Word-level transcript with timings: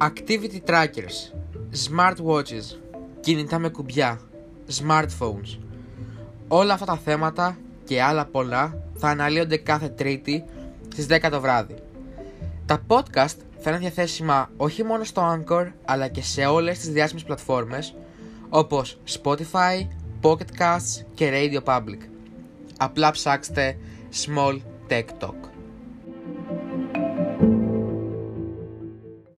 Activity 0.00 0.60
trackers, 0.66 1.32
smartwatches, 1.86 2.76
κινητά 3.20 3.58
με 3.58 3.68
κουμπιά, 3.68 4.20
smartphones. 4.80 5.58
Όλα 6.48 6.72
αυτά 6.72 6.86
τα 6.86 6.96
θέματα 6.96 7.58
και 7.84 8.02
άλλα 8.02 8.24
πολλά 8.24 8.82
θα 8.96 9.08
αναλύονται 9.08 9.56
κάθε 9.56 9.88
Τρίτη 9.88 10.44
στις 10.92 11.06
10 11.10 11.28
το 11.30 11.40
βράδυ. 11.40 11.74
Τα 12.66 12.82
podcast 12.88 13.36
θα 13.58 13.70
είναι 13.70 13.78
διαθέσιμα 13.78 14.50
όχι 14.56 14.84
μόνο 14.84 15.04
στο 15.04 15.22
Anchor 15.34 15.66
αλλά 15.84 16.08
και 16.08 16.22
σε 16.22 16.44
όλες 16.44 16.78
τις 16.78 16.88
διάσημες 16.88 17.24
πλατφόρμες 17.24 17.94
όπως 18.48 18.98
Spotify, 19.22 19.86
Pocket 20.22 20.50
Casts 20.58 21.04
και 21.14 21.30
Radio 21.32 21.62
Public. 21.64 21.98
Απλά 22.78 23.10
ψάξτε 23.10 23.76
Small 24.26 24.58
Tech 24.88 25.04
Talk. 25.20 25.57